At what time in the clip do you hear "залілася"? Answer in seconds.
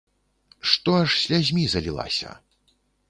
1.75-2.29